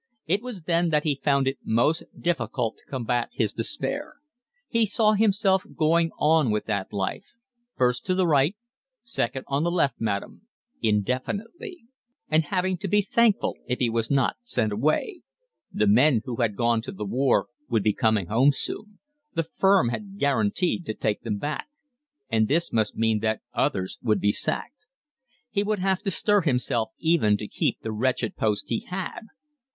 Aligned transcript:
It 0.25 0.41
was 0.41 0.63
then 0.63 0.89
that 0.89 1.03
he 1.03 1.21
found 1.23 1.47
it 1.47 1.59
most 1.63 2.05
difficult 2.19 2.77
to 2.79 2.85
combat 2.89 3.29
his 3.33 3.53
despair. 3.53 4.15
He 4.67 4.87
saw 4.87 5.13
himself 5.13 5.63
going 5.75 6.09
on 6.17 6.49
with 6.49 6.65
that 6.65 6.91
life, 6.91 7.35
first 7.77 8.03
to 8.07 8.15
the 8.15 8.25
right, 8.25 8.55
second 9.03 9.43
on 9.47 9.63
the 9.63 9.69
left, 9.69 10.01
madam, 10.01 10.47
indefinitely; 10.81 11.83
and 12.29 12.45
having 12.45 12.79
to 12.79 12.87
be 12.87 13.03
thankful 13.03 13.55
if 13.67 13.77
he 13.77 13.91
was 13.91 14.09
not 14.09 14.37
sent 14.41 14.73
away: 14.73 15.21
the 15.71 15.85
men 15.85 16.23
who 16.25 16.37
had 16.37 16.55
gone 16.55 16.81
to 16.81 16.91
the 16.91 17.05
war 17.05 17.49
would 17.69 17.83
be 17.83 17.93
coming 17.93 18.25
home 18.25 18.51
soon, 18.51 18.97
the 19.35 19.43
firm 19.43 19.89
had 19.89 20.17
guaranteed 20.17 20.83
to 20.87 20.95
take 20.95 21.21
them 21.21 21.37
back, 21.37 21.67
and 22.27 22.47
this 22.47 22.73
must 22.73 22.97
mean 22.97 23.19
that 23.19 23.41
others 23.53 23.99
would 24.01 24.19
be 24.19 24.31
sacked; 24.31 24.87
he 25.51 25.61
would 25.61 25.77
have 25.77 26.01
to 26.01 26.09
stir 26.09 26.41
himself 26.41 26.89
even 26.97 27.37
to 27.37 27.47
keep 27.47 27.81
the 27.81 27.91
wretched 27.91 28.35
post 28.35 28.65
he 28.69 28.79
had. 28.87 29.27